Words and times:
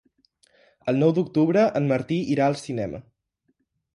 El 0.93 0.97
nou 1.03 1.11
d'octubre 1.17 1.67
en 1.81 1.89
Martí 1.93 2.19
irà 2.37 2.47
al 2.49 2.57
cinema. 2.65 3.05